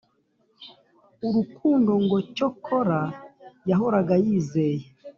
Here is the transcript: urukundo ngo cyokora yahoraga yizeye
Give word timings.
urukundo 1.27 1.91
ngo 2.03 2.17
cyokora 2.35 3.01
yahoraga 3.69 4.13
yizeye 4.23 4.85